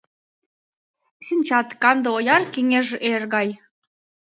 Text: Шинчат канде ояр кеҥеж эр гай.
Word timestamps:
Шинчат 1.25 1.69
канде 1.81 2.09
ояр 2.17 2.43
кеҥеж 2.53 2.87
эр 3.11 3.23
гай. 3.33 3.49